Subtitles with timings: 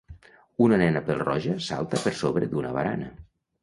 [0.67, 3.17] Una nena pèl-roja salta per sobre d'una barana